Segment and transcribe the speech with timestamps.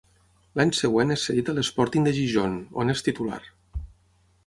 [0.59, 3.41] L'any següent és cedit a l'Sporting de Gijón, on és titular.